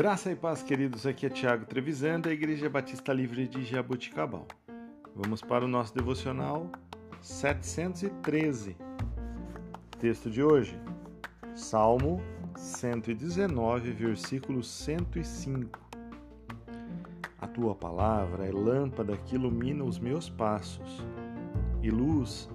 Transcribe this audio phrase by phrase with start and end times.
[0.00, 1.04] Graça e paz, queridos.
[1.04, 4.46] Aqui é Tiago Trevisan, da Igreja Batista Livre de Jaboticabal.
[5.14, 6.70] Vamos para o nosso devocional
[7.20, 8.78] 713.
[9.98, 10.80] Texto de hoje,
[11.54, 12.18] Salmo
[12.56, 15.78] 119, versículo 105.
[17.38, 21.04] A tua palavra é lâmpada que ilumina os meus passos
[21.82, 22.48] e luz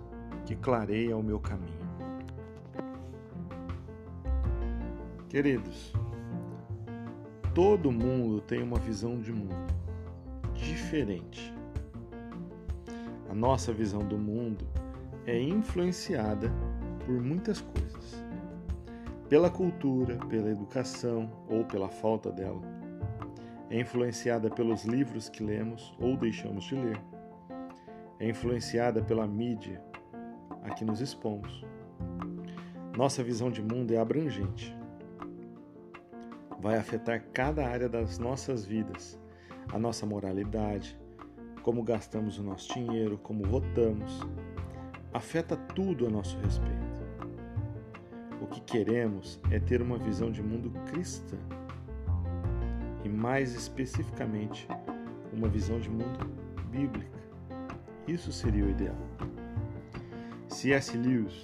[0.47, 1.85] que clareia o meu caminho.
[5.29, 5.93] Queridos,
[7.55, 9.73] todo mundo tem uma visão de mundo
[10.53, 11.55] diferente.
[13.29, 14.67] A nossa visão do mundo
[15.25, 16.51] é influenciada
[17.05, 18.21] por muitas coisas.
[19.29, 22.61] Pela cultura, pela educação ou pela falta dela.
[23.69, 27.01] É influenciada pelos livros que lemos ou deixamos de ler.
[28.19, 29.81] É influenciada pela mídia
[30.61, 31.65] a que nos expomos.
[32.97, 34.75] Nossa visão de mundo é abrangente
[36.65, 39.19] vai afetar cada área das nossas vidas,
[39.71, 40.99] a nossa moralidade,
[41.61, 44.19] como gastamos o nosso dinheiro, como votamos.
[45.13, 47.05] Afeta tudo a nosso respeito.
[48.41, 51.37] O que queremos é ter uma visão de mundo cristã
[53.03, 54.67] e, mais especificamente,
[55.31, 56.25] uma visão de mundo
[56.71, 57.19] bíblica.
[58.07, 58.97] Isso seria o ideal.
[60.47, 60.97] C.S.
[60.97, 61.43] Lewis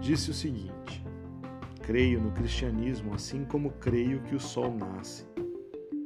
[0.00, 1.06] disse o seguinte:
[1.88, 5.24] Creio no cristianismo assim como creio que o sol nasce,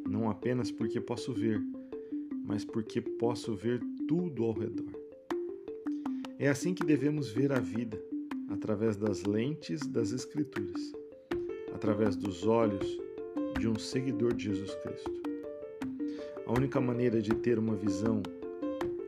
[0.09, 1.61] não apenas porque posso ver,
[2.47, 4.93] mas porque posso ver tudo ao redor.
[6.39, 8.01] É assim que devemos ver a vida,
[8.49, 10.93] através das lentes das Escrituras,
[11.75, 12.87] através dos olhos
[13.59, 15.23] de um seguidor de Jesus Cristo.
[16.47, 18.23] A única maneira de ter uma visão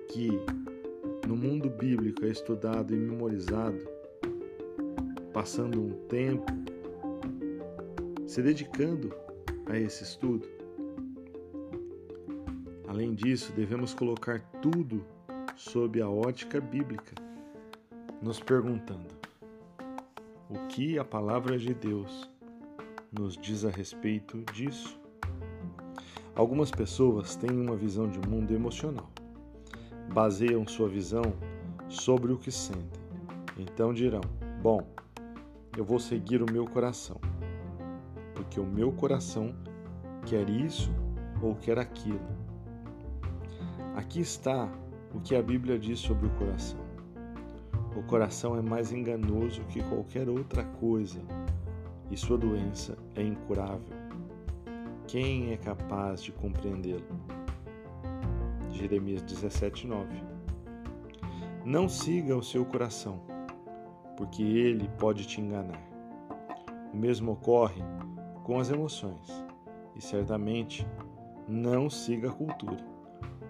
[0.08, 0.28] que
[1.24, 3.94] no mundo bíblico é estudado e memorizado
[5.34, 6.46] passando um tempo
[8.24, 9.12] se dedicando
[9.66, 10.48] a esse estudo.
[12.86, 15.04] Além disso, devemos colocar tudo
[15.56, 17.16] sob a ótica bíblica,
[18.22, 19.08] nos perguntando:
[20.48, 22.30] o que a palavra de Deus
[23.12, 24.96] nos diz a respeito disso?
[26.36, 29.10] Algumas pessoas têm uma visão de mundo emocional.
[30.12, 31.24] Baseiam sua visão
[31.88, 33.02] sobre o que sentem.
[33.58, 34.20] Então dirão:
[34.62, 34.84] Bom,
[35.76, 37.20] eu vou seguir o meu coração,
[38.34, 39.54] porque o meu coração
[40.24, 40.92] quer isso
[41.42, 42.44] ou quer aquilo.
[43.96, 44.70] Aqui está
[45.12, 46.78] o que a Bíblia diz sobre o coração.
[47.96, 51.20] O coração é mais enganoso que qualquer outra coisa
[52.10, 53.96] e sua doença é incurável.
[55.08, 57.04] Quem é capaz de compreendê-lo?
[58.70, 60.06] Jeremias 17:9.
[61.64, 63.33] Não siga o seu coração
[64.16, 65.82] porque ele pode te enganar.
[66.92, 67.82] O mesmo ocorre
[68.42, 69.44] com as emoções,
[69.96, 70.86] e certamente
[71.48, 72.84] não siga a cultura,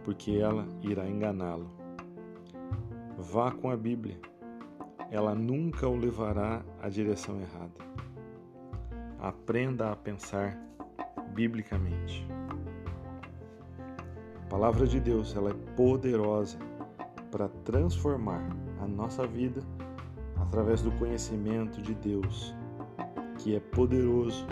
[0.05, 1.71] porque ela irá enganá-lo.
[3.19, 4.21] Vá com a Bíblia,
[5.11, 7.85] ela nunca o levará à direção errada.
[9.19, 10.59] Aprenda a pensar
[11.33, 12.27] biblicamente.
[14.45, 16.59] A palavra de Deus ela é poderosa
[17.31, 18.47] para transformar
[18.81, 19.63] a nossa vida
[20.37, 22.55] através do conhecimento de Deus,
[23.39, 24.47] que é poderoso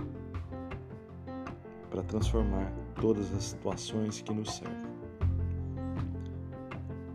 [1.91, 4.93] para transformar todas as situações que nos cercam.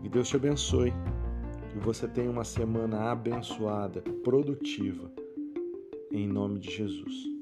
[0.02, 0.94] Que Deus te abençoe,
[1.70, 5.12] que você tenha uma semana abençoada, produtiva,
[6.12, 7.37] em nome de Jesus.